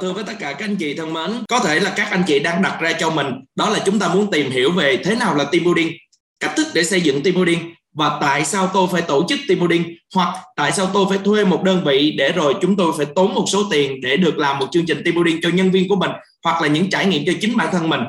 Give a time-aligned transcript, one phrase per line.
[0.00, 2.38] thưa với tất cả các anh chị thân mến, có thể là các anh chị
[2.38, 5.34] đang đặt ra cho mình, đó là chúng ta muốn tìm hiểu về thế nào
[5.34, 5.92] là team building,
[6.40, 9.60] cách thức để xây dựng team building, và tại sao tôi phải tổ chức team
[9.60, 13.06] building, hoặc tại sao tôi phải thuê một đơn vị để rồi chúng tôi phải
[13.14, 15.88] tốn một số tiền để được làm một chương trình team building cho nhân viên
[15.88, 16.10] của mình,
[16.44, 18.00] hoặc là những trải nghiệm cho chính bản thân mình.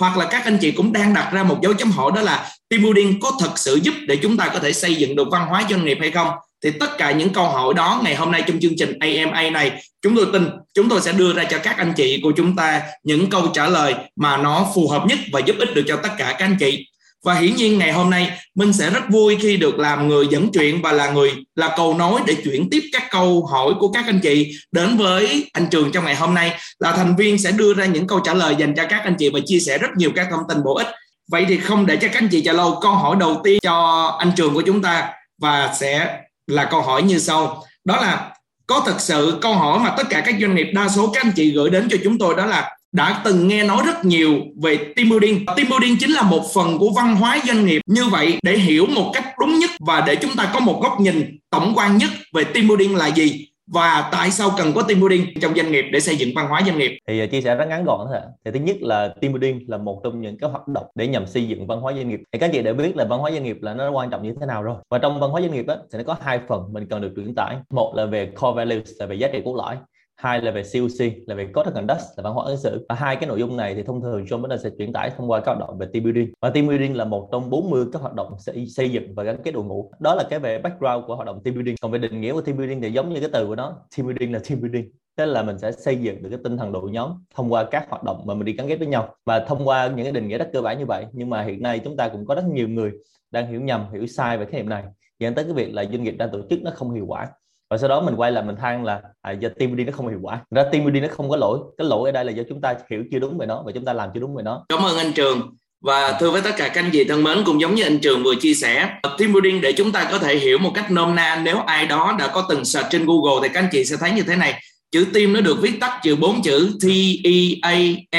[0.00, 2.48] Hoặc là các anh chị cũng đang đặt ra một dấu chấm hỏi đó là
[2.68, 5.46] team building có thật sự giúp để chúng ta có thể xây dựng được văn
[5.48, 6.28] hóa doanh nghiệp hay không?
[6.64, 9.82] Thì tất cả những câu hỏi đó ngày hôm nay trong chương trình AMA này,
[10.02, 12.82] chúng tôi tin chúng tôi sẽ đưa ra cho các anh chị của chúng ta
[13.02, 16.10] những câu trả lời mà nó phù hợp nhất và giúp ích được cho tất
[16.18, 16.86] cả các anh chị.
[17.24, 20.52] Và hiển nhiên ngày hôm nay mình sẽ rất vui khi được làm người dẫn
[20.52, 24.06] chuyện và là người, là cầu nối để chuyển tiếp các câu hỏi của các
[24.06, 26.52] anh chị đến với anh trường trong ngày hôm nay.
[26.78, 29.28] Là thành viên sẽ đưa ra những câu trả lời dành cho các anh chị
[29.28, 30.86] và chia sẻ rất nhiều các thông tin bổ ích.
[31.30, 34.06] Vậy thì không để cho các anh chị chờ lâu, câu hỏi đầu tiên cho
[34.18, 38.32] anh trường của chúng ta và sẽ là câu hỏi như sau đó là,
[38.66, 41.32] có thật sự câu hỏi mà tất cả các doanh nghiệp đa số các anh
[41.36, 44.76] chị gửi đến cho chúng tôi đó là, đã từng nghe nói rất nhiều về
[44.96, 45.46] team building.
[45.46, 47.82] Team building chính là một phần của văn hóa doanh nghiệp.
[47.86, 51.00] Như vậy, để hiểu một cách đúng nhất và để chúng ta có một góc
[51.00, 55.00] nhìn tổng quan nhất về team building là gì và tại sao cần có team
[55.00, 56.98] building trong doanh nghiệp để xây dựng văn hóa doanh nghiệp?
[57.08, 59.78] Thì à, chia sẻ rất ngắn gọn thôi thì thứ nhất là team building là
[59.78, 62.20] một trong những cái hoạt động để nhằm xây dựng văn hóa doanh nghiệp.
[62.32, 64.34] Thì các chị đã biết là văn hóa doanh nghiệp là nó quan trọng như
[64.40, 64.76] thế nào rồi.
[64.90, 67.12] Và trong văn hóa doanh nghiệp á thì nó có hai phần mình cần được
[67.16, 67.56] truyền tải.
[67.70, 69.76] Một là về core values, là về giá trị cốt lõi
[70.16, 72.86] hai là về COC là về Code of Conduct là văn hóa ứng xử.
[72.88, 75.30] Và hai cái nội dung này thì thông thường John Biden sẽ truyền tải thông
[75.30, 76.32] qua các hoạt động về team building.
[76.40, 79.36] Và team building là một trong 40 các hoạt động xây, xây dựng và gắn
[79.44, 79.90] kết đội ngũ.
[79.98, 81.74] Đó là cái về background của hoạt động team building.
[81.82, 84.06] Còn về định nghĩa của team building thì giống như cái từ của nó team
[84.06, 84.90] building là team building.
[85.16, 87.86] Tức là mình sẽ xây dựng được cái tinh thần đội nhóm thông qua các
[87.90, 89.14] hoạt động mà mình đi gắn kết với nhau.
[89.24, 91.62] Và thông qua những cái định nghĩa rất cơ bản như vậy nhưng mà hiện
[91.62, 92.92] nay chúng ta cũng có rất nhiều người
[93.30, 94.84] đang hiểu nhầm hiểu sai về khái niệm này.
[95.18, 97.28] Dẫn tới cái việc là doanh nghiệp đang tổ chức nó không hiệu quả
[97.70, 100.08] và sau đó mình quay lại mình than là à, do team building nó không
[100.08, 100.40] hiệu quả.
[100.50, 101.58] Ra team building nó không có lỗi.
[101.78, 103.84] Cái lỗi ở đây là do chúng ta hiểu chưa đúng về nó và chúng
[103.84, 104.64] ta làm chưa đúng về nó.
[104.68, 105.54] Cảm ơn anh trường.
[105.80, 108.22] Và thưa với tất cả các anh chị thân mến cũng giống như anh trường
[108.22, 111.40] vừa chia sẻ team building để chúng ta có thể hiểu một cách nôm na
[111.44, 114.10] nếu ai đó đã có từng search trên google thì các anh chị sẽ thấy
[114.10, 114.62] như thế này.
[114.92, 116.86] Chữ team nó được viết tắt từ bốn chữ T
[117.24, 117.32] E
[117.62, 117.74] A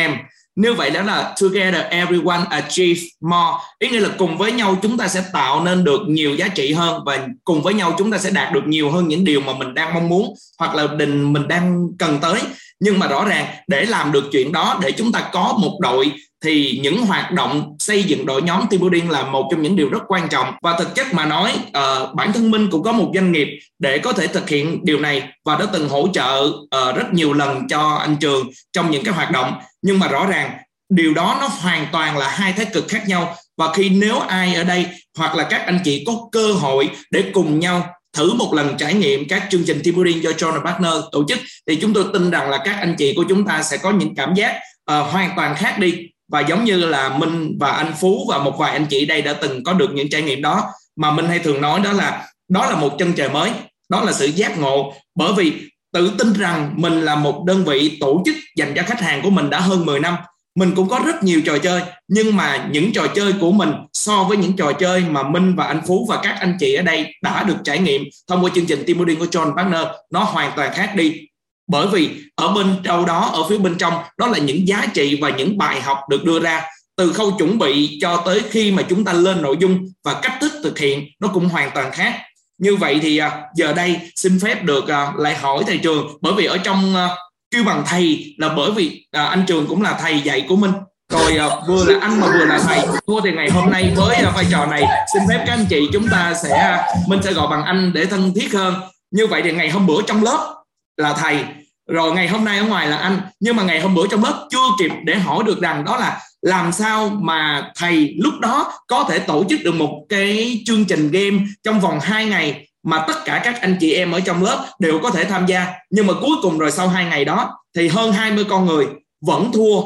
[0.08, 0.12] M
[0.58, 3.58] như vậy đó là together everyone achieve more.
[3.80, 6.74] Ý nghĩa là cùng với nhau chúng ta sẽ tạo nên được nhiều giá trị
[6.74, 9.54] hơn và cùng với nhau chúng ta sẽ đạt được nhiều hơn những điều mà
[9.54, 12.40] mình đang mong muốn hoặc là đình mình đang cần tới.
[12.80, 16.12] Nhưng mà rõ ràng để làm được chuyện đó, để chúng ta có một đội
[16.44, 19.90] thì những hoạt động xây dựng đội nhóm team building là một trong những điều
[19.90, 20.54] rất quan trọng.
[20.62, 23.48] Và thực chất mà nói uh, bản thân minh cũng có một doanh nghiệp
[23.80, 27.34] để có thể thực hiện điều này và đã từng hỗ trợ uh, rất nhiều
[27.34, 29.54] lần cho anh trường trong những cái hoạt động.
[29.82, 30.52] Nhưng mà rõ ràng
[30.90, 33.36] điều đó nó hoàn toàn là hai thái cực khác nhau.
[33.58, 34.86] Và khi nếu ai ở đây
[35.18, 38.94] hoặc là các anh chị có cơ hội để cùng nhau thử một lần trải
[38.94, 42.32] nghiệm các chương trình team building do John Partner tổ chức thì chúng tôi tin
[42.32, 44.56] rằng là các anh chị của chúng ta sẽ có những cảm giác
[44.92, 45.94] uh, hoàn toàn khác đi
[46.32, 49.34] và giống như là Minh và anh Phú và một vài anh chị đây đã
[49.34, 50.64] từng có được những trải nghiệm đó,
[50.96, 53.52] mà Minh hay thường nói đó là đó là một chân trời mới,
[53.90, 54.94] đó là sự giác ngộ.
[55.16, 55.54] Bởi vì
[55.94, 59.30] tự tin rằng mình là một đơn vị tổ chức dành cho khách hàng của
[59.30, 60.16] mình đã hơn 10 năm,
[60.56, 61.82] mình cũng có rất nhiều trò chơi.
[62.08, 65.66] Nhưng mà những trò chơi của mình so với những trò chơi mà Minh và
[65.66, 68.66] anh Phú và các anh chị ở đây đã được trải nghiệm thông qua chương
[68.66, 71.28] trình team building của John Partner, nó hoàn toàn khác đi
[71.68, 75.20] bởi vì ở bên đâu đó, ở phía bên trong, đó là những giá trị
[75.22, 76.64] và những bài học được đưa ra
[76.98, 80.34] từ khâu chuẩn bị cho tới khi mà chúng ta lên nội dung và cách
[80.42, 82.14] thức thực hiện, nó cũng hoàn toàn khác.
[82.58, 86.34] Như vậy thì à, giờ đây xin phép được à, lại hỏi thầy trường, bởi
[86.34, 87.10] vì ở trong à,
[87.52, 90.72] kêu bằng thầy là bởi vì anh trường cũng là thầy dạy của mình.
[91.12, 92.80] Rồi vừa là anh mà vừa là thầy.
[93.08, 94.84] Thua thì ngày hôm nay với vai trò này,
[95.14, 98.34] xin phép các anh chị chúng ta sẽ mình sẽ gọi bằng anh để thân
[98.36, 98.74] thiết hơn.
[99.12, 100.54] Như vậy thì ngày hôm bữa trong lớp
[100.98, 101.44] là thầy.
[101.88, 103.20] Rồi ngày hôm nay ở ngoài là anh.
[103.40, 106.20] Nhưng mà ngày hôm bữa trong lớp chưa kịp để hỏi được rằng đó là
[106.42, 111.12] làm sao mà thầy lúc đó có thể tổ chức được một cái chương trình
[111.12, 114.66] game trong vòng 2 ngày mà tất cả các anh chị em ở trong lớp
[114.80, 115.74] đều có thể tham gia.
[115.90, 118.88] Nhưng mà cuối cùng rồi sau hai ngày đó thì hơn 20 con người
[119.22, 119.82] vẫn thua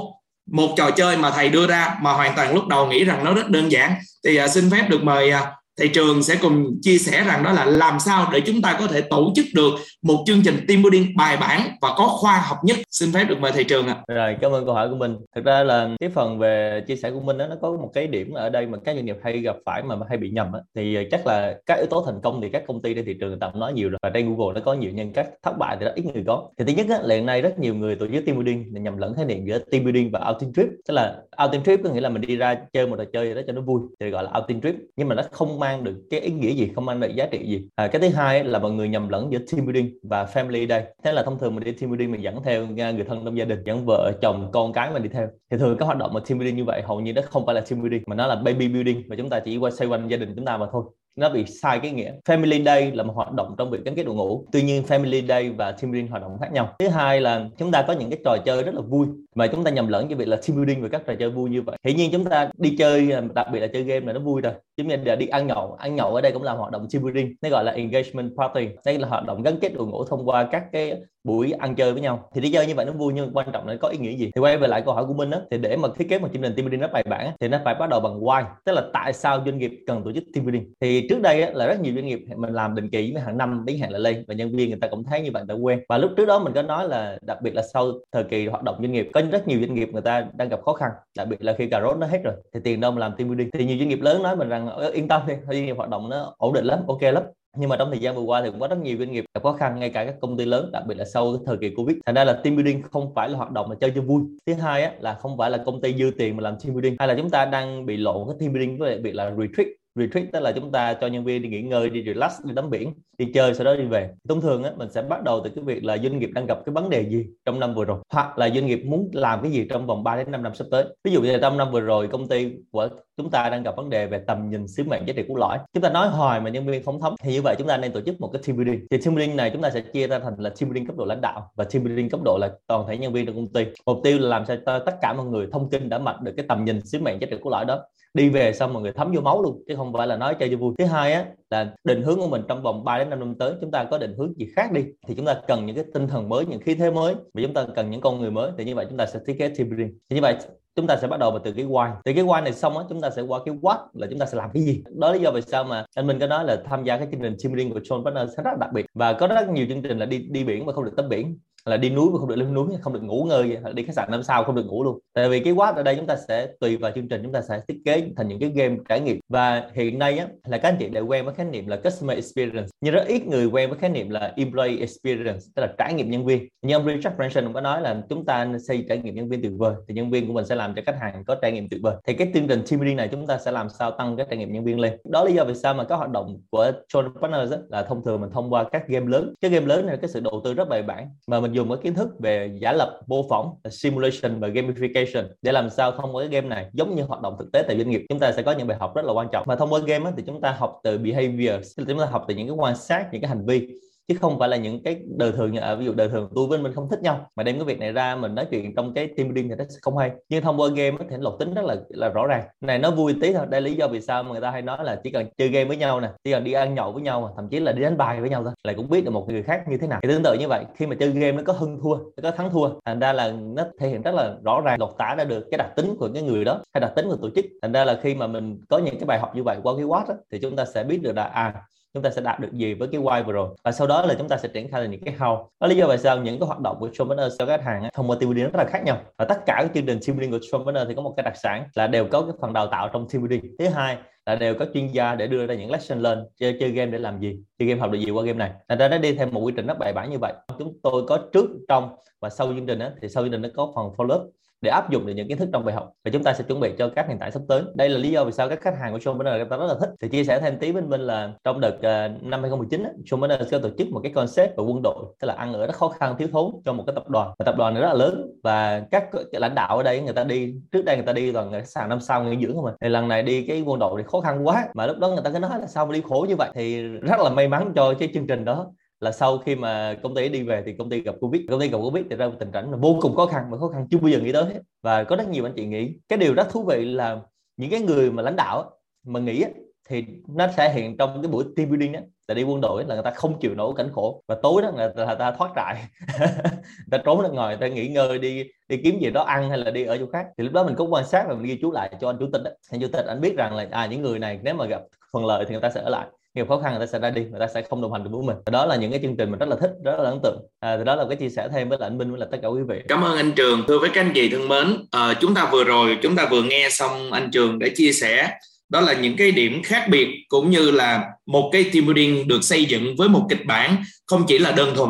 [0.51, 3.33] một trò chơi mà thầy đưa ra mà hoàn toàn lúc đầu nghĩ rằng nó
[3.33, 3.95] rất đơn giản.
[4.25, 5.39] Thì uh, xin phép được mời uh,
[5.81, 8.87] thầy trường sẽ cùng chia sẻ rằng đó là làm sao để chúng ta có
[8.87, 12.57] thể tổ chức được một chương trình team building bài bản và có khoa học
[12.63, 12.77] nhất.
[12.89, 13.95] Xin phép được mời thầy trường ạ.
[14.07, 14.15] À.
[14.15, 15.17] rồi cảm ơn câu hỏi của mình.
[15.35, 18.07] Thực ra là cái phần về chia sẻ của mình đó nó có một cái
[18.07, 20.59] điểm ở đây mà các doanh nghiệp hay gặp phải mà hay bị nhầm á.
[20.75, 23.13] Thì ờ, chắc là các yếu tố thành công thì các công ty trên thị
[23.19, 23.99] trường tạm nói nhiều rồi.
[24.03, 26.49] Và trên Google nó có nhiều nhân cách thất bại thì rất ít người có.
[26.57, 28.97] Thì thứ nhất á, là hiện nay rất nhiều người tổ chức team building nhầm
[28.97, 30.67] lẫn khái niệm giữa team building và outing trip.
[30.87, 33.41] Tức là outing trip có nghĩa là mình đi ra chơi một trò chơi đó
[33.47, 34.75] cho nó vui thì gọi là outing trip.
[34.95, 37.25] Nhưng mà nó không mang mang được cái ý nghĩa gì không mang được giá
[37.25, 37.67] trị gì.
[37.75, 40.83] À, cái thứ hai là mọi người nhầm lẫn giữa team building và family đây.
[41.03, 43.45] Thế là thông thường mình đi team building mình dẫn theo người thân trong gia
[43.45, 45.27] đình dẫn vợ chồng con cái mình đi theo.
[45.51, 47.55] Thì thường các hoạt động mà team building như vậy hầu như nó không phải
[47.55, 50.07] là team building mà nó là baby building và chúng ta chỉ quay xoay quanh
[50.07, 50.83] gia đình chúng ta mà thôi.
[51.15, 52.13] Nó bị sai cái nghĩa.
[52.25, 54.45] Family day là một hoạt động trong việc gắn kết đội ngũ.
[54.51, 56.75] Tuy nhiên family day và team building hoạt động khác nhau.
[56.79, 59.63] Thứ hai là chúng ta có những cái trò chơi rất là vui mà chúng
[59.63, 61.77] ta nhầm lẫn cái việc là team building và các trò chơi vui như vậy.
[61.83, 64.41] Hiển nhiên chúng ta đi chơi à, đặc biệt là chơi game là nó vui
[64.41, 64.53] rồi.
[64.77, 67.03] Chúng như là đi ăn nhậu ăn nhậu ở đây cũng là hoạt động team
[67.03, 68.69] building nó gọi là engagement party.
[68.85, 71.93] Đây là hoạt động gắn kết đội ngũ thông qua các cái buổi ăn chơi
[71.93, 72.29] với nhau.
[72.35, 74.31] Thì đi chơi như vậy nó vui nhưng quan trọng là có ý nghĩa gì?
[74.35, 76.27] Thì quay về lại câu hỏi của minh á thì để mà thiết kế một
[76.33, 78.73] chương trình team building nó bài bản thì nó phải bắt đầu bằng why tức
[78.73, 80.73] là tại sao doanh nghiệp cần tổ chức team building.
[80.81, 83.37] Thì trước đây á, là rất nhiều doanh nghiệp mình làm định kỳ với hàng
[83.37, 85.55] năm đến hạn lại lên và nhân viên người ta cũng thấy như vậy người
[85.55, 85.79] ta quen.
[85.89, 88.63] Và lúc trước đó mình có nói là đặc biệt là sau thời kỳ hoạt
[88.63, 91.27] động doanh nghiệp có rất nhiều doanh nghiệp người ta đang gặp khó khăn đặc
[91.27, 93.49] biệt là khi cà rốt nó hết rồi thì tiền đâu mà làm team building.
[93.53, 95.89] Thì nhiều doanh nghiệp lớn nói mình rằng ờ, yên tâm đi doanh nghiệp hoạt
[95.89, 97.23] động nó ổn định lắm ok lắm.
[97.57, 99.43] Nhưng mà trong thời gian vừa qua thì cũng có rất nhiều doanh nghiệp gặp
[99.43, 101.97] khó khăn ngay cả các công ty lớn đặc biệt là sau thời kỳ covid.
[102.05, 104.21] Thành ra là team building không phải là hoạt động mà chơi cho vui.
[104.45, 106.95] Thứ hai á, là không phải là công ty dư tiền mà làm team building.
[106.99, 110.27] Hay là chúng ta đang bị lộn cái team building với việc là retreat retreat
[110.33, 112.93] tức là chúng ta cho nhân viên đi nghỉ ngơi đi relax đi tắm biển
[113.17, 114.09] đi chơi sau đó đi về.
[114.29, 116.57] Thông thường á, mình sẽ bắt đầu từ cái việc là doanh nghiệp đang gặp
[116.65, 119.51] cái vấn đề gì trong năm vừa rồi hoặc là doanh nghiệp muốn làm cái
[119.51, 120.85] gì trong vòng 3 đến 5 năm sắp tới.
[121.03, 123.75] Ví dụ như là trong năm vừa rồi công ty của chúng ta đang gặp
[123.77, 125.57] vấn đề về tầm nhìn sứ mệnh giá trị cốt lõi.
[125.73, 127.91] Chúng ta nói hoài mà nhân viên không thấm thì như vậy chúng ta nên
[127.91, 128.85] tổ chức một cái team building.
[128.91, 131.05] Thì team building này chúng ta sẽ chia ra thành là team building cấp độ
[131.05, 133.65] lãnh đạo và team building cấp độ là toàn thể nhân viên trong công ty.
[133.85, 136.31] Mục tiêu là làm sao cho tất cả mọi người thông tin đã mạch được
[136.37, 137.79] cái tầm nhìn sứ mệnh giá trị cốt lõi đó.
[138.13, 140.49] Đi về xong mọi người thấm vô máu luôn chứ không phải là nói chơi
[140.49, 140.73] cho vui.
[140.77, 143.53] Thứ hai á, là định hướng của mình trong vòng 3 đến 5 năm tới,
[143.61, 146.07] chúng ta có định hướng gì khác đi, thì chúng ta cần những cái tinh
[146.07, 148.65] thần mới, những khí thế mới, và chúng ta cần những con người mới, thì
[148.65, 149.99] như vậy chúng ta sẽ thiết kế team building.
[150.09, 150.35] Thì như vậy
[150.75, 151.91] chúng ta sẽ bắt đầu từ cái why.
[152.03, 154.25] Từ cái why này xong á, chúng ta sẽ qua cái what là chúng ta
[154.25, 154.83] sẽ làm cái gì.
[154.95, 157.07] Đó là lý do vì sao mà anh Minh có nói là tham gia cái
[157.11, 159.65] chương trình team building của John Partner sẽ rất đặc biệt, và có rất nhiều
[159.69, 162.19] chương trình là đi đi biển mà không được tắm biển là đi núi mà
[162.19, 164.55] không được lên núi, không được ngủ ngơi hoặc đi khách sạn năm sao không
[164.55, 164.99] được ngủ luôn.
[165.13, 167.41] Tại vì cái quát ở đây chúng ta sẽ tùy vào chương trình, chúng ta
[167.41, 169.19] sẽ thiết kế thành những cái game trải nghiệm.
[169.29, 172.17] Và hiện nay á, là các anh chị đều quen với khái niệm là customer
[172.17, 175.93] experience, nhưng rất ít người quen với khái niệm là employee experience, tức là trải
[175.93, 176.47] nghiệm nhân viên.
[176.61, 179.41] Như ông Richard Branson cũng có nói là chúng ta xây trải nghiệm nhân viên
[179.41, 181.69] tuyệt vời, thì nhân viên của mình sẽ làm cho khách hàng có trải nghiệm
[181.69, 181.95] tuyệt vời.
[182.07, 184.37] Thì cái chương trình team building này chúng ta sẽ làm sao tăng cái trải
[184.37, 184.97] nghiệm nhân viên lên?
[185.09, 188.03] Đó là lý do vì sao mà các hoạt động của John Partners là thông
[188.05, 189.33] thường mình thông qua các game lớn.
[189.41, 191.69] Cái game lớn này là cái sự đầu tư rất bài bản, mà mình dùng
[191.69, 196.15] cái kiến thức về giả lập, mô phỏng, simulation và gamification để làm sao thông
[196.15, 198.05] qua cái game này giống như hoạt động thực tế tại doanh nghiệp.
[198.09, 199.43] Chúng ta sẽ có những bài học rất là quan trọng.
[199.47, 201.53] Mà thông qua game thì chúng ta học từ behavior
[201.87, 203.67] chúng ta học từ những cái quan sát, những cái hành vi
[204.11, 206.47] chứ không phải là những cái đời thường như ở ví dụ đời thường tôi
[206.47, 208.93] với mình không thích nhau mà đem cái việc này ra mình nói chuyện trong
[208.93, 210.11] cái team building thì nó sẽ không hay.
[210.29, 212.43] Nhưng thông qua game thì lột tính rất là là rõ ràng.
[212.61, 214.61] Này nó vui tí thôi đây là lý do vì sao mà người ta hay
[214.61, 217.01] nói là chỉ cần chơi game với nhau nè chỉ cần đi ăn nhậu với
[217.01, 219.29] nhau thậm chí là đi đánh bài với nhau thôi là cũng biết được một
[219.29, 219.99] người khác như thế nào.
[220.03, 222.31] Thì tương tự như vậy khi mà chơi game nó có hưng thua nó có
[222.31, 225.23] thắng thua thành ra là nó thể hiện rất là rõ ràng lột tả ra
[225.23, 227.45] được cái đặc tính của cái người đó hay đặc tính của tổ chức.
[227.61, 229.85] Thành ra là khi mà mình có những cái bài học như vậy qua cái
[229.85, 231.53] watch đó, thì chúng ta sẽ biết được là à
[231.93, 233.49] chúng ta sẽ đạt được gì với cái why vừa rồi.
[233.63, 235.45] Và sau đó là chúng ta sẽ triển khai là những cái how.
[235.59, 238.09] Đó lý do tại sao những cái hoạt động của Showmanner cho khách hàng thông
[238.09, 238.97] qua team building rất là khác nhau.
[239.17, 241.37] Và tất cả các chương trình team building của Showmanner thì có một cái đặc
[241.37, 243.55] sản là đều có cái phần đào tạo trong team building.
[243.59, 246.69] Thứ hai là đều có chuyên gia để đưa ra những lesson lên chơi, chơi
[246.69, 248.51] game để làm gì chơi game học được gì qua game này.
[248.69, 250.33] Thành ra nó đi theo một quy trình rất bài bản như vậy.
[250.59, 253.49] Chúng tôi có trước trong và sau chương trình đó, thì sau chương trình nó
[253.55, 254.31] có phần follow up
[254.61, 255.91] để áp dụng được những kiến thức trong bài học.
[256.05, 257.63] Và chúng ta sẽ chuẩn bị cho các hiện tại sắp tới.
[257.75, 259.75] Đây là lý do vì sao các khách hàng của Showmanner người ta rất là
[259.79, 259.89] thích.
[260.01, 263.59] Thì chia sẻ thêm tí với mình là trong đợt uh, năm 2019 Showmanner sẽ
[263.59, 266.15] tổ chức một cái concept về quân đội tức là ăn ở rất khó khăn
[266.17, 267.33] thiếu thốn cho một cái tập đoàn.
[267.39, 268.31] Và tập đoàn này rất là lớn.
[268.43, 271.65] Và các lãnh đạo ở đây người ta đi trước đây người ta đi toàn
[271.65, 274.07] sàn năm sau nghỉ dưỡng không mà thì lần này đi cái quân đội thì
[274.11, 274.67] khó khăn quá.
[274.73, 276.49] Mà lúc đó người ta cứ nói là sao mà đi khổ như vậy.
[276.53, 280.15] Thì rất là may mắn cho cái chương trình đó là sau khi mà công
[280.15, 281.41] ty đi về thì công ty gặp covid.
[281.49, 283.67] Công ty gặp covid thì ra tình cảnh là vô cùng khó khăn, và khó
[283.67, 284.59] khăn chưa bao giờ nghĩ tới hết.
[284.81, 287.19] Và có rất nhiều anh chị nghĩ, cái điều rất thú vị là
[287.57, 288.71] những cái người mà lãnh đạo
[289.05, 289.43] mà nghĩ
[289.89, 290.05] thì
[290.35, 292.01] nó sẽ hiện trong cái buổi team building á.
[292.27, 294.71] Là đi quân đội là người ta không chịu nổi cảnh khổ, và tối đó
[294.75, 295.75] là người ta thoát trại.
[296.61, 299.49] Người ta trốn ra ngoài, người ta nghỉ ngơi, đi đi kiếm gì đó ăn
[299.49, 300.25] hay là đi ở chỗ khác.
[300.37, 302.25] Thì lúc đó mình cũng quan sát và mình ghi chú lại cho anh chủ
[302.33, 302.51] tịch đó.
[302.71, 304.81] anh chủ tịch anh biết rằng là à những người này nếu mà gặp
[305.13, 307.09] phần lợi thì người ta sẽ ở lại nhiều khó khăn người ta sẽ ra
[307.09, 308.37] đi người ta sẽ không đồng hành được với mình.
[308.51, 310.41] Đó là những cái chương trình mình rất là thích rất là ấn tượng.
[310.59, 312.37] À, thì đó là cái chia sẻ thêm với lại anh Minh với là tất
[312.41, 312.81] cả quý vị.
[312.87, 313.63] Cảm ơn anh Trường.
[313.67, 316.43] Thưa với các anh chị thân mến à, chúng ta vừa rồi chúng ta vừa
[316.43, 318.29] nghe xong anh Trường để chia sẻ.
[318.69, 322.43] Đó là những cái điểm khác biệt cũng như là một cái team building được
[322.43, 324.89] xây dựng với một kịch bản không chỉ là đơn thuần.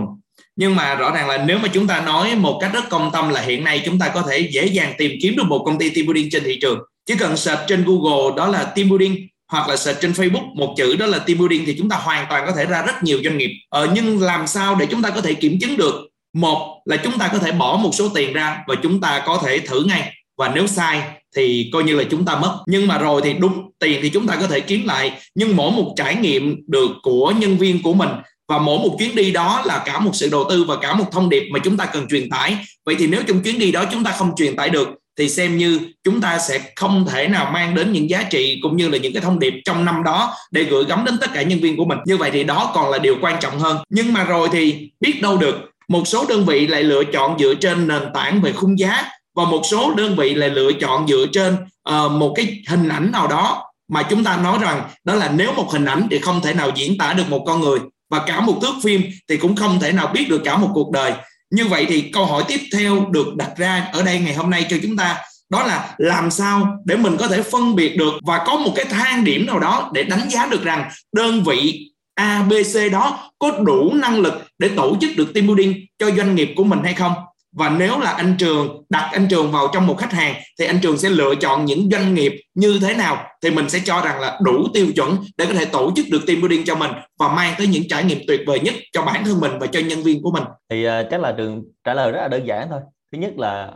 [0.55, 3.29] Nhưng mà rõ ràng là nếu mà chúng ta nói một cách rất công tâm
[3.29, 5.89] là hiện nay chúng ta có thể dễ dàng tìm kiếm được một công ty
[5.89, 6.79] team building trên thị trường.
[7.05, 10.73] Chỉ cần search trên Google đó là team building hoặc là search trên Facebook một
[10.77, 13.19] chữ đó là team building thì chúng ta hoàn toàn có thể ra rất nhiều
[13.23, 13.51] doanh nghiệp.
[13.69, 16.07] Ờ, nhưng làm sao để chúng ta có thể kiểm chứng được?
[16.33, 19.41] Một là chúng ta có thể bỏ một số tiền ra và chúng ta có
[19.45, 20.13] thể thử ngay.
[20.37, 21.01] Và nếu sai
[21.35, 22.59] thì coi như là chúng ta mất.
[22.67, 25.11] Nhưng mà rồi thì đúng tiền thì chúng ta có thể kiếm lại.
[25.35, 28.09] Nhưng mỗi một trải nghiệm được của nhân viên của mình
[28.47, 31.05] và mỗi một chuyến đi đó là cả một sự đầu tư và cả một
[31.11, 32.57] thông điệp mà chúng ta cần truyền tải.
[32.85, 34.87] Vậy thì nếu trong chuyến đi đó chúng ta không truyền tải được
[35.17, 38.77] thì xem như chúng ta sẽ không thể nào mang đến những giá trị cũng
[38.77, 41.41] như là những cái thông điệp trong năm đó để gửi gắm đến tất cả
[41.41, 41.97] nhân viên của mình.
[42.05, 43.77] Như vậy thì đó còn là điều quan trọng hơn.
[43.89, 45.55] Nhưng mà rồi thì biết đâu được
[45.87, 49.03] một số đơn vị lại lựa chọn dựa trên nền tảng về khung giá
[49.35, 51.55] và một số đơn vị lại lựa chọn dựa trên
[51.89, 55.53] uh, một cái hình ảnh nào đó mà chúng ta nói rằng đó là nếu
[55.53, 58.41] một hình ảnh thì không thể nào diễn tả được một con người và cả
[58.41, 61.13] một thước phim thì cũng không thể nào biết được cả một cuộc đời
[61.51, 64.65] như vậy thì câu hỏi tiếp theo được đặt ra ở đây ngày hôm nay
[64.69, 65.17] cho chúng ta
[65.49, 68.85] đó là làm sao để mình có thể phân biệt được và có một cái
[68.85, 73.31] thang điểm nào đó để đánh giá được rằng đơn vị A, B, C đó
[73.39, 76.79] có đủ năng lực để tổ chức được team building cho doanh nghiệp của mình
[76.83, 77.13] hay không?
[77.51, 80.79] Và nếu là anh trường đặt anh trường vào trong một khách hàng thì anh
[80.81, 84.19] trường sẽ lựa chọn những doanh nghiệp như thế nào thì mình sẽ cho rằng
[84.19, 87.27] là đủ tiêu chuẩn để có thể tổ chức được team building cho mình và
[87.27, 90.03] mang tới những trải nghiệm tuyệt vời nhất cho bản thân mình và cho nhân
[90.03, 90.43] viên của mình.
[90.69, 92.79] Thì uh, chắc là trường trả lời rất là đơn giản thôi.
[93.11, 93.71] Thứ nhất là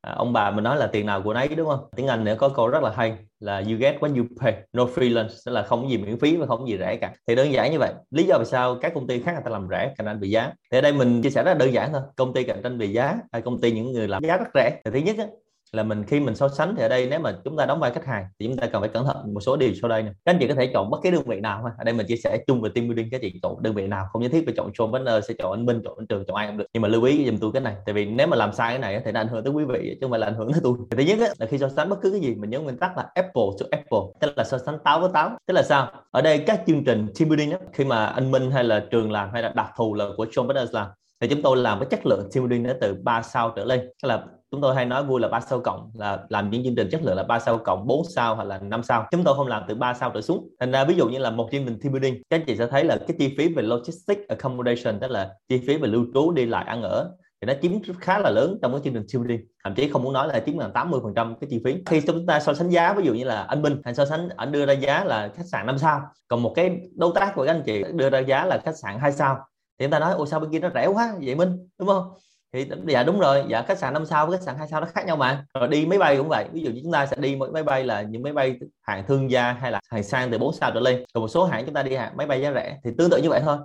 [0.00, 1.80] À, ông bà mình nói là tiền nào của nấy đúng không?
[1.96, 4.84] Tiếng anh nữa có câu rất là hay là you get what you pay no
[4.84, 7.12] free lunch tức là không có gì miễn phí và không có gì rẻ cả.
[7.26, 7.92] Thì đơn giản như vậy.
[8.10, 10.28] Lý do vì sao các công ty khác người ta làm rẻ cạnh tranh về
[10.28, 10.52] giá?
[10.72, 12.02] Thì ở đây mình chia sẻ rất là đơn giản thôi.
[12.16, 14.80] Công ty cạnh tranh về giá hay công ty những người làm giá rất rẻ.
[14.84, 15.26] Thì thứ nhất á,
[15.72, 17.90] là mình khi mình so sánh thì ở đây nếu mà chúng ta đóng vai
[17.90, 20.10] khách hàng thì chúng ta cần phải cẩn thận một số điều sau đây nè.
[20.24, 22.16] Các anh chị có thể chọn bất kỳ đơn vị nào ở đây mình chia
[22.16, 24.54] sẻ chung về team building các chị chọn đơn vị nào không nhất thiết phải
[24.56, 26.66] chọn John Banner sẽ chọn anh Minh chọn anh Trường chọn ai cũng được.
[26.72, 28.78] Nhưng mà lưu ý giùm tôi cái này tại vì nếu mà làm sai cái
[28.78, 30.60] này thì nó ảnh hưởng tới quý vị chứ không phải là ảnh hưởng tới
[30.64, 30.74] tôi.
[30.90, 33.06] Thứ nhất là khi so sánh bất cứ cái gì mình nhớ nguyên tắc là
[33.14, 35.30] Apple to Apple tức là so sánh táo với táo.
[35.46, 35.92] Tức là sao?
[36.10, 39.12] Ở đây các chương trình team building đó, khi mà anh Minh hay là Trường
[39.12, 40.86] làm hay là đặc thù là của John Banner làm
[41.20, 43.80] thì chúng tôi làm với chất lượng team building nó từ 3 sao trở lên.
[44.02, 46.74] Tức là chúng tôi hay nói vui là ba sao cộng, là làm những chương
[46.74, 49.06] trình chất lượng là ba sao cộng 4 sao hoặc là 5 sao.
[49.10, 50.48] Chúng tôi không làm từ 3 sao trở xuống.
[50.60, 52.66] Thành ra ví dụ như là một chương trình team building, các anh chị sẽ
[52.66, 56.32] thấy là cái chi phí về logistics, accommodation, tức là chi phí về lưu trú,
[56.32, 59.22] đi lại, ăn ở, thì nó chiếm khá là lớn trong cái chương trình team
[59.22, 59.46] building.
[59.64, 61.76] Thậm chí không muốn nói là chiếm gần 80 phần trăm cái chi phí.
[61.86, 64.28] Khi chúng ta so sánh giá, ví dụ như là anh Minh, anh so sánh,
[64.36, 66.00] anh đưa ra giá là khách sạn 5 sao.
[66.28, 68.98] Còn một cái đối tác của các anh chị đưa ra giá là khách sạn
[68.98, 69.38] 2 sao.
[69.78, 71.68] Thì chúng ta nói, ôi, sao bên kia nó rẻ quá, vậy Minh?
[71.78, 72.12] Đúng không?
[72.52, 73.44] Thì dạ đúng rồi.
[73.48, 75.44] Dạ khách sạn năm sao với khách sạn hai sao nó khác nhau mà.
[75.54, 76.44] Rồi đi máy bay cũng vậy.
[76.52, 79.06] Ví dụ như chúng ta sẽ đi một máy bay là những máy bay hạng
[79.06, 81.04] thương gia hay là hàng sang từ 4 sao trở lên.
[81.14, 83.16] Còn một số hãng chúng ta đi hạng máy bay giá rẻ thì tương tự
[83.22, 83.58] như vậy thôi.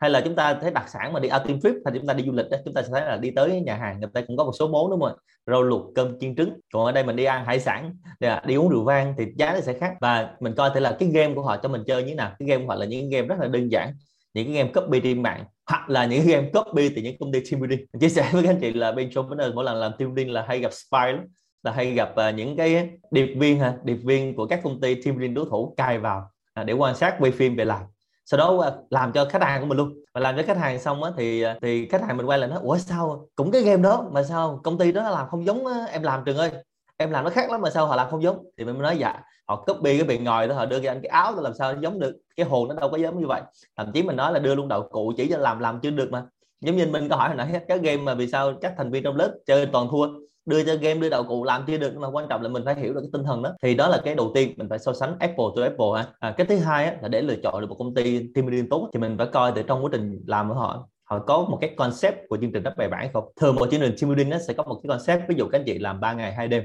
[0.00, 2.24] Hay là chúng ta thấy đặc sản mà đi outing trip hay chúng ta đi
[2.24, 4.36] du lịch đó, chúng ta sẽ thấy là đi tới nhà hàng, người ta cũng
[4.36, 5.14] có một số món, đúng không ạ?
[5.46, 6.60] Rau luộc, cơm, chiên trứng.
[6.72, 9.54] Còn ở đây mình đi ăn hải sản dạ, đi uống rượu vang thì giá
[9.54, 9.94] nó sẽ khác.
[10.00, 12.32] Và mình coi thể là cái game của họ cho mình chơi như thế nào.
[12.38, 13.92] Cái game của họ là những game rất là đơn giản
[14.34, 17.40] những cái game copy trên mạng hoặc là những game copy từ những công ty
[17.50, 17.86] team building.
[18.00, 20.14] Chia sẻ với các anh chị là bên trong vấn đề mỗi lần làm team
[20.14, 21.24] building là hay gặp spy lắm
[21.62, 24.94] là hay gặp uh, những cái điệp viên ha điệp viên của các công ty
[24.94, 27.82] team building đối thủ cài vào uh, để quan sát quay phim về làm
[28.26, 29.98] sau đó uh, làm cho khách hàng của mình luôn.
[30.14, 32.58] Và làm cho khách hàng xong á thì thì khách hàng mình quay lại nói
[32.62, 33.28] ủa sao?
[33.34, 36.36] Cũng cái game đó mà sao công ty đó làm không giống em làm trường
[36.36, 36.50] ơi
[37.02, 38.44] em làm nó khác lắm mà sao họ làm không giống?
[38.58, 41.00] Thì mình mới nói dạ họ copy cái việc ngồi đó họ đưa cho anh
[41.02, 42.16] cái áo đó làm sao giống được?
[42.36, 43.42] Cái hồn nó đâu có giống như vậy.
[43.76, 46.08] Thậm chí mình nói là đưa luôn đạo cụ chỉ cho làm làm chưa được
[46.12, 46.22] mà.
[46.60, 49.02] Giống như mình có hỏi hồi nãy các game mà vì sao các thành viên
[49.02, 50.08] trong lớp chơi toàn thua?
[50.46, 51.96] Đưa cho game đưa đạo cụ làm chưa được?
[51.96, 53.52] Mà quan trọng là mình phải hiểu được cái tinh thần đó.
[53.62, 56.06] Thì đó là cái đầu tiên mình phải so sánh Apple to Apple ha.
[56.18, 58.68] À, cái thứ hai á, là để lựa chọn được một công ty team building
[58.68, 61.58] tốt thì mình phải coi từ trong quá trình làm của họ họ có một
[61.60, 63.24] cái concept của chương trình rất bài bản không?
[63.40, 65.58] Thường một chương trình team building nó sẽ có một cái concept ví dụ các
[65.58, 66.62] anh chị làm 3 ngày hai đêm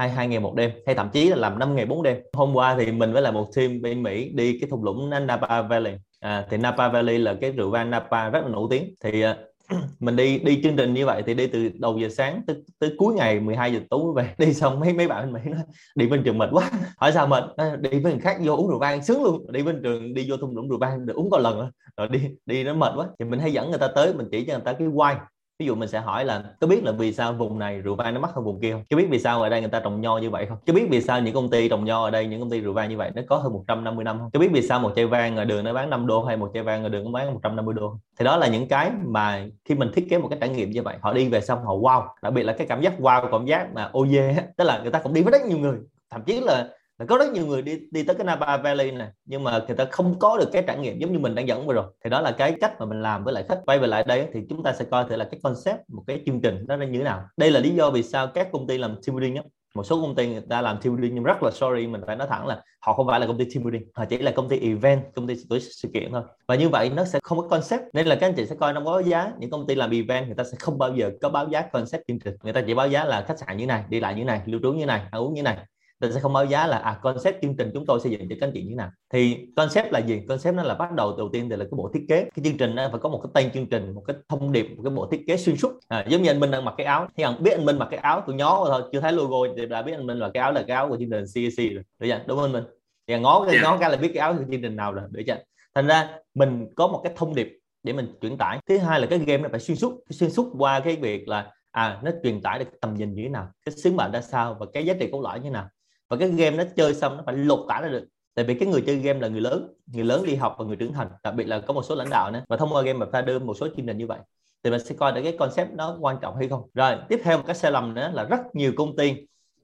[0.00, 2.16] hai hai ngày một đêm hay thậm chí là làm 5 ngày 4 đêm.
[2.32, 5.62] Hôm qua thì mình với là một team bên Mỹ đi cái thung lũng Napa
[5.62, 5.94] Valley.
[6.20, 8.94] À, thì Napa Valley là cái rượu vang Napa rất là nổi tiếng.
[9.04, 9.36] Thì uh,
[10.00, 12.94] mình đi đi chương trình như vậy thì đi từ đầu giờ sáng tới, tới
[12.98, 14.34] cuối ngày 12 giờ tối về.
[14.38, 15.62] Đi xong mấy mấy bạn bên Mỹ nói
[15.94, 16.70] đi bên trường mệt quá.
[16.96, 17.44] Hỏi sao mệt?
[17.56, 19.52] À, đi với người khác vô uống rượu vang sướng luôn.
[19.52, 22.20] Đi bên trường đi vô thung lũng rượu vang được uống có lần rồi đi
[22.46, 23.06] đi nó mệt quá.
[23.18, 25.18] Thì mình hay dẫn người ta tới mình chỉ cho người ta cái wine
[25.60, 28.14] ví dụ mình sẽ hỏi là có biết là vì sao vùng này rượu vang
[28.14, 28.84] nó mắc hơn vùng kia không?
[28.90, 30.58] Có biết vì sao ở đây người ta trồng nho như vậy không?
[30.66, 32.72] Có biết vì sao những công ty trồng nho ở đây những công ty rượu
[32.72, 34.30] vang như vậy nó có hơn 150 năm không?
[34.32, 36.50] Có biết vì sao một chai vang ở đường nó bán 5 đô hay một
[36.54, 39.74] chai vang ở đường nó bán 150 đô thì đó là những cái mà khi
[39.74, 42.06] mình thiết kế một cái trải nghiệm như vậy họ đi về xong họ wow.
[42.22, 44.80] Đặc biệt là cái cảm giác wow cảm giác mà ô oh yeah, tức là
[44.82, 45.78] người ta cũng đi với rất nhiều người.
[46.10, 46.68] Thậm chí là là
[47.06, 49.84] có rất nhiều người đi đi tới cái Napa Valley này, nhưng mà người ta
[49.84, 51.84] không có được cái trải nghiệm giống như mình đang dẫn vừa rồi.
[52.04, 53.60] Thì đó là cái cách mà mình làm với lại khách.
[53.66, 56.22] Quay về lại đây thì chúng ta sẽ coi thử là cái concept, một cái
[56.26, 57.22] chương trình nó như thế nào.
[57.36, 59.36] Đây là lý do vì sao các công ty làm team building
[59.74, 62.16] một số công ty người ta làm team building nhưng rất là sorry, mình phải
[62.16, 63.82] nói thẳng là họ không phải là công ty team building.
[63.94, 66.22] Họ chỉ là công ty event, công ty tổ chức sự kiện thôi.
[66.48, 67.82] Và như vậy nó sẽ không có concept.
[67.92, 69.32] Nên là các anh chị sẽ coi nó có giá.
[69.38, 72.02] Những công ty làm event, người ta sẽ không bao giờ có báo giá concept
[72.08, 72.34] chương trình.
[72.42, 74.60] Người ta chỉ báo giá là khách sạn như này, đi lại như này, lưu
[74.62, 75.58] trú như này, ăn uống như này
[76.00, 78.36] mình sẽ không báo giá là à concept chương trình chúng tôi xây dựng cho
[78.40, 78.90] các anh chị như thế nào.
[79.12, 80.22] Thì concept là gì?
[80.28, 82.28] Concept nó là bắt đầu đầu tiên thì là cái bộ thiết kế.
[82.34, 84.66] Cái chương trình nó phải có một cái tên chương trình một cái thông điệp
[84.76, 85.72] một cái bộ thiết kế xuyên suốt.
[85.88, 87.08] À, giống như anh Minh đang mặc cái áo.
[87.16, 89.66] Thì anh biết anh Minh mặc cái áo tôi nhó thôi chưa thấy logo thì
[89.66, 91.84] đã biết anh Minh là cái áo là cái áo của chương trình CAC rồi.
[91.98, 92.20] Được chưa?
[92.26, 92.64] Đúng không anh Minh?
[93.06, 95.04] Thì ngó cái ngó cái là biết cái áo của chương trình nào rồi.
[95.10, 95.36] Được chưa?
[95.74, 98.58] Thành ra mình có một cái thông điệp để mình chuyển tải.
[98.68, 101.52] Thứ hai là cái game nó phải xuyên suốt xuyên suốt qua cái việc là
[101.70, 104.56] à nó truyền tải được tầm nhìn như thế nào cái sứ mệnh ra sao
[104.60, 105.68] và cái giá trị cốt lõi như thế nào
[106.10, 108.06] và cái game nó chơi xong nó phải lột tả ra được.
[108.34, 110.76] Tại vì cái người chơi game là người lớn người lớn đi học và người
[110.76, 112.42] trưởng thành, đặc biệt là có một số lãnh đạo nữa.
[112.48, 114.18] Và thông qua game mà pha đưa một số chương trình như vậy,
[114.64, 116.62] thì mình sẽ coi được cái concept nó quan trọng hay không.
[116.74, 119.14] Rồi, tiếp theo một cái sai lầm nữa là rất nhiều công ty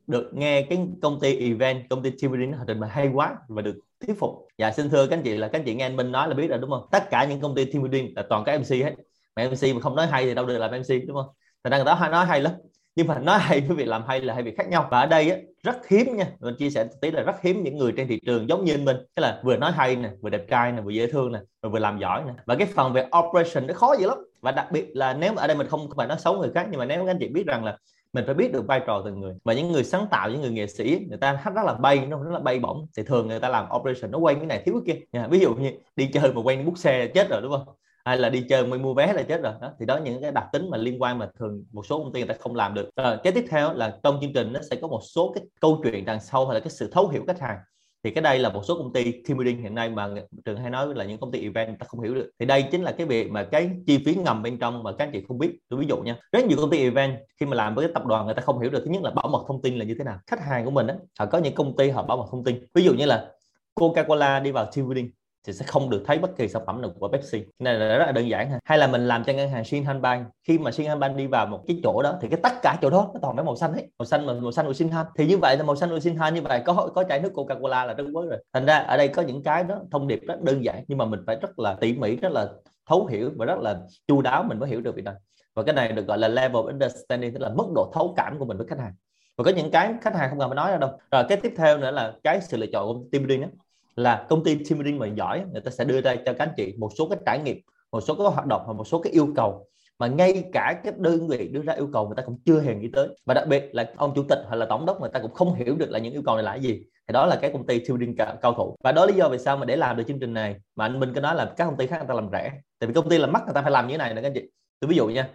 [0.07, 3.62] được nghe cái công ty event, công ty team building trình bày hay quá và
[3.62, 4.31] được thuyết phục.
[4.59, 6.35] Dạ xin thưa các anh chị là các anh chị nghe anh Minh nói là
[6.35, 6.88] biết rồi, đúng không?
[6.91, 8.95] Tất cả những công ty team building là toàn các MC hết.
[9.37, 11.35] Mà MC mà không nói hay thì đâu được làm MC đúng không?
[11.65, 12.53] Thành ra người ta nói hay lắm
[12.97, 14.88] nhưng mà nói hay với việc làm hay là hai việc khác nhau.
[14.91, 16.26] Và ở đây á, rất hiếm nha.
[16.41, 18.97] Mình chia sẻ tí là rất hiếm những người trên thị trường giống như mình
[19.15, 21.69] tức là vừa nói hay nè vừa đẹp trai nè vừa dễ thương nè và
[21.69, 22.33] vừa làm giỏi nè.
[22.47, 24.19] Và cái phần về operation nó khó dữ lắm.
[24.41, 26.67] Và đặc biệt là nếu mà ở đây mình không phải nói xấu người khác
[26.71, 27.79] nhưng mà nếu các anh chị biết rằng là
[28.12, 29.35] mình phải biết được vai trò từng người.
[29.45, 32.07] Và những người sáng tạo những người nghệ sĩ người ta hát rất là bay
[32.07, 32.87] nó rất là bay bổng.
[32.97, 35.26] Thì thường người ta làm operation nó quay cái này thiếu cái kia.
[35.31, 37.75] Ví dụ như đi chơi mà quay bút xe chết rồi đúng không?
[38.07, 39.53] Hay là đi chơi mới mua vé là chết rồi.
[39.61, 42.13] Đó, thì đó những cái đặc tính mà liên quan mà thường một số công
[42.13, 42.89] ty người ta không làm được.
[42.95, 45.45] Ờ, rồi cái tiếp theo là trong chương trình nó sẽ có một số cái
[45.61, 47.59] câu chuyện đằng sau hay là cái sự thấu hiểu khách hàng.
[48.05, 50.09] Thì cái đây là một số công ty team building hiện nay mà
[50.45, 52.31] trường hay nói là những công ty event người ta không hiểu được.
[52.39, 55.05] Thì đây chính là cái việc mà cái chi phí ngầm bên trong mà các
[55.05, 55.59] anh chị không biết.
[55.69, 58.07] Tôi ví dụ nha, rất nhiều công ty event khi mà làm với cái tập
[58.07, 58.83] đoàn người ta không hiểu được.
[58.85, 60.19] Thứ nhất là bảo mật thông tin là như thế nào.
[60.27, 62.67] Khách hàng của mình á, họ có những công ty họ bảo mật thông tin.
[62.75, 63.31] Ví dụ như là
[63.75, 65.11] Coca-Cola đi vào team building
[65.47, 67.45] thì sẽ không được thấy bất kỳ sản phẩm nào của Pepsi.
[67.59, 68.59] Này là rất là đơn giản ha.
[68.65, 70.26] Hay là mình làm cho ngân hàng Shinhan Bank.
[70.49, 72.91] Khi mà Shinhan Bank đi vào một cái chỗ đó, thì cái tất cả chỗ
[72.91, 73.83] đó nó toàn phải màu xanh hết.
[73.99, 76.35] Màu xanh mà, màu xanh của Shinhan thì như vậy là màu xanh của Shinhan
[76.35, 78.39] như vậy, có có chai nước Coca-Cola là rất mới rồi.
[78.52, 81.04] Thành ra ở đây có những cái đó thông điệp rất đơn giản, nhưng mà
[81.04, 82.49] mình phải rất là tỉ mỉ, rất là
[82.89, 83.76] thấu hiểu và rất là
[84.09, 85.15] chu đáo mình mới hiểu được việc này.
[85.54, 88.39] Và cái này được gọi là level of understanding, tức là mức độ thấu cảm
[88.39, 88.93] của mình với khách hàng.
[89.37, 90.91] Và có những cái khách hàng không cần phải nói ra đâu.
[91.11, 93.49] Rồi cái tiếp theo nữa là cái sự lựa chọn của team building đó
[93.97, 96.54] là công ty team building mà giỏi người ta sẽ đưa ra cho các anh
[96.56, 97.61] chị một số cái trải nghiệm
[97.93, 99.67] một số cái hoạt động và một số cái yêu cầu.
[99.99, 102.75] Mà ngay cả các đơn vị đưa ra yêu cầu người ta cũng chưa hề
[102.75, 103.09] nghĩ tới.
[103.26, 105.54] Và đặc biệt là ông chủ tịch hoặc là tổng đốc người ta cũng không
[105.54, 106.82] hiểu được là những yêu cầu này là gì.
[107.09, 108.76] Thì đó là cái công ty team building cao, cao thủ.
[108.85, 111.00] Và đó lý do vì sao mà để làm được chương trình này mà anh
[111.00, 112.52] Minh có nói là các công ty khác người ta làm rẻ.
[112.78, 114.28] Tại vì công ty làm mắc người ta phải làm như thế này nè các
[114.28, 114.43] anh chị.
[114.80, 115.28] Tôi ví dụ nha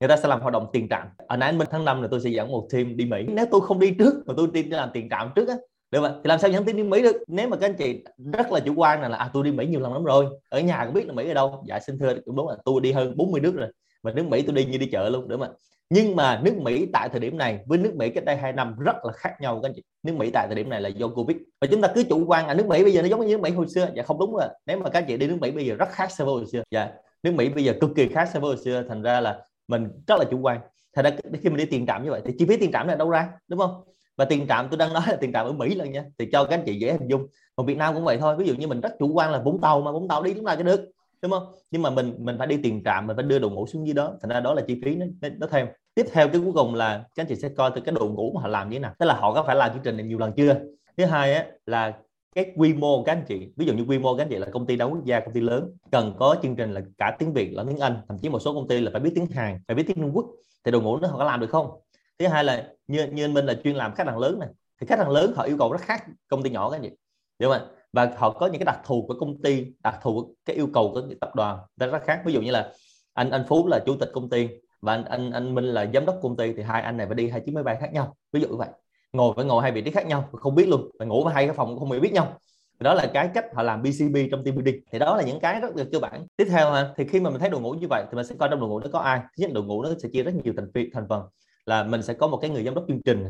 [0.00, 1.08] người ta sẽ làm hoạt động tiền trạm.
[1.16, 3.26] Ở nãy anh Minh tháng 5 là tôi sẽ dẫn một team đi Mỹ.
[3.28, 5.54] Nếu tôi không đi trước mà tôi đi làm tiền trạm trước á
[5.90, 7.16] được mà thì làm sao nhắn tin đi Mỹ được?
[7.26, 9.66] Nếu mà các anh chị rất là chủ quan là, là à tôi đi Mỹ
[9.66, 11.64] nhiều lần lắm rồi ở nhà cũng biết là Mỹ ở đâu.
[11.68, 13.68] Dạ xin thưa cũng đúng là tôi đi hơn 40 nước rồi
[14.02, 15.48] và nước Mỹ tôi đi như đi chợ luôn đúng mà
[15.90, 18.78] nhưng mà nước Mỹ tại thời điểm này với nước Mỹ cách đây 2 năm
[18.78, 19.82] rất là khác nhau các anh chị.
[20.02, 21.36] Nước Mỹ tại thời điểm này là do Covid.
[21.60, 23.40] Và chúng ta cứ chủ quan à nước Mỹ bây giờ nó giống như nước
[23.40, 23.88] Mỹ hồi xưa.
[23.96, 25.88] Dạ không đúng rồi nếu mà các anh chị đi nước Mỹ bây giờ rất
[25.90, 26.62] khác so với hồi xưa.
[26.70, 26.90] Dạ
[27.22, 29.88] nước Mỹ bây giờ cực kỳ khác so với hồi xưa thành ra là mình
[30.06, 30.60] rất là chủ quan.
[30.96, 31.10] Thành ra
[31.42, 33.28] khi mình đi tiền trạm như vậy thì chi phí tiền trạm là đâu ra
[33.48, 33.82] đúng không?
[34.18, 36.44] Và tiền trạm tôi đang nói là tiền trạm ở Mỹ lần nha thì cho
[36.44, 37.26] các anh chị dễ hình dung.
[37.56, 39.60] Còn Việt Nam cũng vậy thôi ví dụ như mình rất chủ quan là Vũng
[39.60, 40.80] Tàu mà Vũng Tàu đi lúc nào cho được
[41.22, 41.42] đúng không?
[41.70, 43.94] Nhưng mà mình mình phải đi tiền trạm mình phải đưa đội ngũ xuống dưới
[43.94, 45.06] đó thành ra đó là chi phí nó
[45.38, 45.66] nó thêm.
[45.94, 48.32] Tiếp theo cái cuối cùng là các anh chị sẽ coi từ cái đội ngũ
[48.34, 48.94] mà họ làm như thế nào.
[48.98, 50.60] Tức là họ có phải làm chương trình này nhiều lần chưa?
[50.96, 51.92] Thứ hai á, là
[52.34, 54.46] cái quy mô các anh chị ví dụ như quy mô các anh chị là
[54.52, 57.32] công ty đa quốc gia công ty lớn cần có chương trình là cả tiếng
[57.32, 59.58] việt lẫn tiếng anh thậm chí một số công ty là phải biết tiếng hàn
[59.68, 60.26] phải biết tiếng trung quốc
[60.64, 61.70] thì đội ngũ nó họ có làm được không?
[62.18, 64.48] Thứ hai là như như anh Minh là chuyên làm khách hàng lớn này,
[64.80, 66.90] thì khách hàng lớn họ yêu cầu rất khác công ty nhỏ cái gì
[67.38, 70.32] đúng không và họ có những cái đặc thù của công ty, đặc thù của
[70.44, 72.22] cái yêu cầu của tập đoàn rất khác.
[72.24, 72.72] Ví dụ như là
[73.14, 74.48] anh anh Phú là chủ tịch công ty
[74.80, 77.14] và anh anh anh Minh là giám đốc công ty, thì hai anh này phải
[77.14, 78.16] đi hai chuyến máy bay khác nhau.
[78.32, 78.68] Ví dụ như vậy.
[79.12, 80.90] Ngồi phải ngồi hai vị trí khác nhau, không biết luôn.
[80.98, 82.38] Phải ngủ vào hai cái phòng không biết nhau.
[82.80, 84.80] Đó là cái cách họ làm BCB trong team building.
[84.92, 86.26] Thì đó là những cái rất là cơ bản.
[86.36, 88.34] Tiếp theo ha, thì khi mà mình thấy đội ngũ như vậy thì mình sẽ
[88.38, 89.18] coi trong đội ngũ nó có ai.
[89.20, 91.22] Thứ nhất, đội ngũ nó sẽ chia rất nhiều thành viên thành phần
[91.68, 93.24] là mình sẽ có một cái người giám đốc chương trình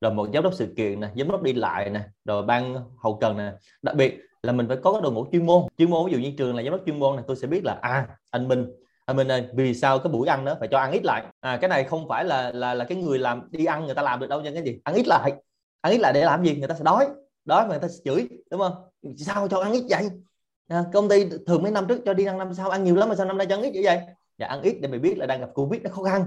[0.00, 3.18] rồi một giám đốc sự kiện nè giám đốc đi lại nè rồi ban hậu
[3.20, 3.52] cần nè.
[3.82, 5.62] Đặc biệt là mình phải có cái đội ngũ chuyên môn.
[5.78, 7.64] Chuyên môn ví dụ như trường là giám đốc chuyên môn này tôi sẽ biết
[7.64, 8.66] là à anh Minh
[9.04, 11.24] anh Minh ơi vì sao cái buổi ăn đó phải cho ăn ít lại?
[11.40, 14.02] À cái này không phải là là là cái người làm đi ăn người ta
[14.02, 14.80] làm được đâu nha cái gì?
[14.84, 15.32] Ăn ít lại
[15.80, 16.56] ăn ít lại để làm gì?
[16.56, 17.08] Người ta sẽ đói.
[17.44, 18.74] Đói mà người ta sẽ chửi đúng không?
[19.16, 20.08] Sao cho ăn ít vậy?
[20.68, 23.08] À, công ty thường mấy năm trước cho đi ăn năm sau ăn nhiều lắm
[23.08, 24.00] mà sao năm nay cho ăn ít vậy vậy?
[24.38, 26.24] Dạ ăn ít để mình biết là đang gặp covid nó khó khăn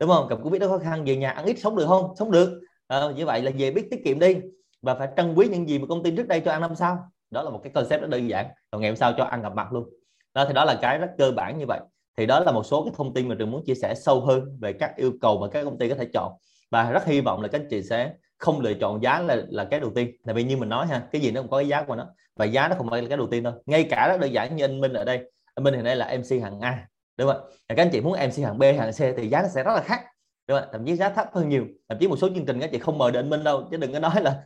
[0.00, 0.28] đúng không?
[0.28, 2.14] Gặp covid nó khó khăn về nhà ăn ít sống được không?
[2.18, 2.60] Sống được.
[2.86, 4.36] À, như vậy là về biết tiết kiệm đi.
[4.82, 6.98] Và phải trân quý những gì mà công ty trước đây cho ăn năm sau.
[7.30, 8.46] Đó là một cái concept rất đơn giản.
[8.70, 9.88] Còn ngày hôm sau cho ăn gặp mặt luôn.
[10.34, 11.80] Đó thì đó là cái rất cơ bản như vậy.
[12.16, 14.58] Thì đó là một số cái thông tin mà trường muốn chia sẻ sâu hơn
[14.60, 16.32] về các yêu cầu mà các công ty có thể chọn.
[16.70, 19.64] Và rất hy vọng là các anh chị sẽ không lựa chọn giá là là
[19.64, 20.10] cái đầu tiên.
[20.24, 22.06] Tại vì như mình nói ha cái gì nó cũng có cái giá của nó.
[22.36, 23.52] Và giá nó không phải là cái đầu tiên đâu.
[23.66, 25.30] Ngay cả rất đơn giản như anh Minh ở đây.
[25.54, 27.56] Anh Minh hiện nay là MC hàng A đúng không ạ?
[27.68, 29.80] Các anh chị muốn MC hạng B hạng C thì giá nó sẽ rất là
[29.80, 30.00] khác.
[30.48, 30.68] Đúng không?
[30.72, 31.66] thậm chí giá thấp hơn nhiều.
[31.88, 33.68] Thậm chí một số chương trình các chị không mời định Minh đâu.
[33.70, 34.42] Chứ đừng có nói là,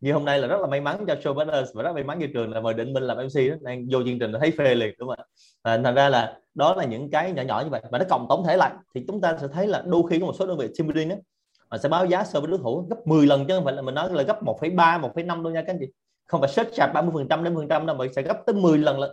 [0.00, 2.18] như hôm nay là rất là may mắn cho show business và rất may mắn
[2.20, 3.56] cho trường là mời định Minh làm MC đó.
[3.60, 5.26] Đang vô chương trình là thấy phê liền đúng không
[5.64, 5.78] ạ?
[5.84, 8.44] Thành ra là đó là những cái nhỏ nhỏ như vậy và nó cộng tổng
[8.44, 8.72] thể lại.
[8.94, 11.08] Thì chúng ta sẽ thấy là đôi khi có một số đơn vị team building
[11.08, 11.16] đó
[11.70, 13.82] mà sẽ báo giá so với đối thủ gấp 10 lần chứ không phải là
[13.82, 15.86] mình nói là gấp 1,3 1,5 đâu nha các anh chị.
[16.26, 18.54] Không phải search chặt 30 phần trăm đến phần trăm đâu mà sẽ gấp tới
[18.54, 19.10] 10 lần lận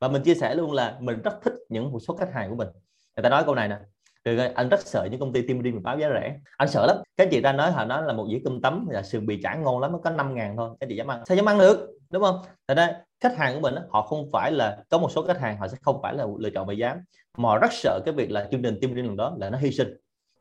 [0.00, 2.56] và mình chia sẻ luôn là mình rất thích những một số khách hàng của
[2.56, 2.68] mình.
[3.16, 3.78] Người ta nói câu này nè
[4.24, 6.36] từ anh rất sợ những công ty team building báo giá rẻ.
[6.56, 6.96] Anh sợ lắm.
[7.16, 9.54] Các chị ra nói họ nói là một dĩa cơm tấm là sườn bì chả
[9.54, 11.22] ngon lắm nó có 5 ngàn thôi các chị dám ăn.
[11.26, 11.90] Sao dám ăn được?
[12.10, 12.40] Đúng không?
[12.66, 15.58] Tại đây khách hàng của mình họ không phải là có một số khách hàng
[15.58, 16.96] họ sẽ không phải là lựa chọn về giá
[17.36, 19.58] mà họ rất sợ cái việc là chương trình team building lần đó là nó
[19.58, 19.88] hy sinh.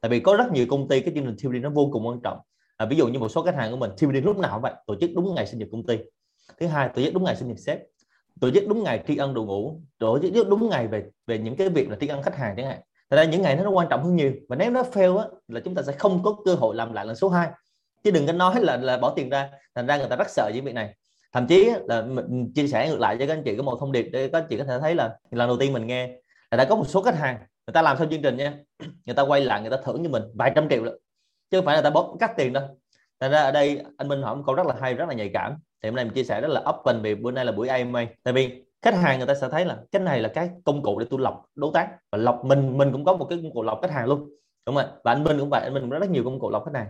[0.01, 2.07] Tại vì có rất nhiều công ty cái chương trình team building nó vô cùng
[2.07, 2.39] quan trọng.
[2.77, 4.61] À, ví dụ như một số khách hàng của mình team building lúc nào cũng
[4.61, 5.97] vậy tổ chức đúng ngày sinh nhật công ty.
[6.59, 7.79] Thứ hai tổ chức đúng ngày sinh nhật sếp
[8.41, 11.55] tổ chức đúng ngày tri ân đội ngũ tổ chức đúng ngày về về những
[11.55, 12.81] cái việc là tri ân khách hàng chẳng hạn.
[13.09, 14.33] Thật ra những ngày nó quan trọng hơn nhiều.
[14.49, 17.05] Và nếu nó fail á, là chúng ta sẽ không có cơ hội làm lại
[17.05, 17.49] lần số 2
[18.03, 19.49] chứ đừng có nói là là bỏ tiền ra.
[19.75, 20.95] Thành ra người ta rất sợ những việc này.
[21.33, 23.91] Thậm chí là mình chia sẻ ngược lại cho các anh chị có một thông
[23.91, 26.07] điệp để các anh chị có thể thấy là lần đầu tiên mình nghe
[26.51, 28.53] là đã có một số khách hàng người ta làm xong chương trình nha
[29.05, 30.91] người ta quay lại người ta thưởng cho mình vài trăm triệu đó
[31.49, 32.63] chứ không phải là ta bóp cắt tiền đâu.
[33.19, 35.31] Thành ra ở đây anh Minh hỏi một câu rất là hay rất là nhạy
[35.33, 37.67] cảm thì hôm nay mình chia sẻ rất là open vì bữa nay là buổi
[37.67, 40.83] AMA tại vì khách hàng người ta sẽ thấy là cái này là cái công
[40.83, 41.89] cụ để tôi lọc đối tác.
[42.11, 44.29] Và lọc mình mình cũng có một cái công cụ lọc khách hàng luôn.
[44.65, 45.61] Đúng không ạ và anh Minh cũng vậy.
[45.63, 46.87] Anh Minh cũng rất nhiều công cụ lọc khách hàng.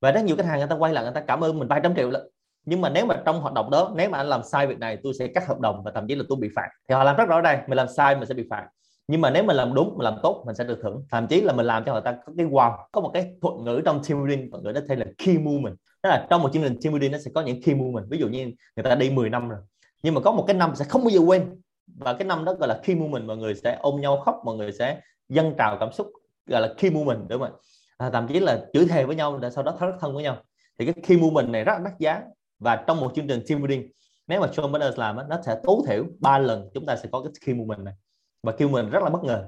[0.00, 1.80] Và rất nhiều khách hàng người ta quay lại người ta cảm ơn mình vài
[1.82, 2.22] trăm triệu lận.
[2.64, 4.98] Nhưng mà nếu mà trong hoạt động đó nếu mà anh làm sai việc này
[5.02, 6.68] tôi sẽ cắt hợp đồng và thậm chí là tôi bị phạt.
[6.88, 8.66] Thì họ làm rất rõ ràng mình làm sai mình sẽ bị phạt.
[9.08, 11.04] Nhưng mà nếu mình làm đúng mình làm tốt mình sẽ được thưởng.
[11.10, 13.54] Thậm chí là mình làm cho người ta có cái wow có một cái thuật
[13.54, 16.52] ngữ trong team building thuật ngữ đó tên là key movement tức là trong một
[16.52, 18.44] chương trình team building nó sẽ có những key moment ví dụ như
[18.76, 19.58] người ta đi 10 năm rồi
[20.02, 21.60] nhưng mà có một cái năm sẽ không bao giờ quên.
[21.86, 24.56] Và cái năm đó gọi là key moment mọi người sẽ ôm nhau khóc mọi
[24.56, 26.06] người sẽ dâng trào cảm xúc
[26.46, 27.58] gọi là key moment đúng không ạ?
[27.98, 30.42] À, thậm chí là chửi thề với nhau để sau đó rất thân với nhau.
[30.78, 32.22] Thì cái key moment này rất đắt giá.
[32.58, 33.90] Và trong một chương trình team building
[34.26, 37.22] nếu mà Sean Banners làm nó sẽ tối thiểu ba lần chúng ta sẽ có
[37.22, 37.94] cái key moment này.
[38.42, 39.44] Và key moment rất là bất ngờ.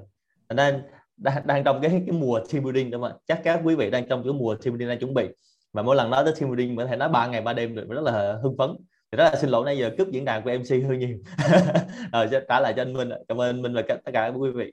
[0.49, 0.83] Nên
[1.17, 3.89] đang, đang trong cái cái mùa team building đúng không ạ chắc các quý vị
[3.89, 5.27] đang trong cái mùa team building đang chuẩn bị
[5.73, 7.89] và mỗi lần nói tới team building có thể nói ba ngày, ba đêm được.
[7.89, 8.69] Rất là hưng phấn.
[9.11, 11.17] Thì rất là xin lỗi nãy giờ cướp diễn đàn của MC hơi nhiều.
[12.13, 14.67] Rồi, trả lại cho anh Minh cảm ơn anh Minh và tất cả quý vị.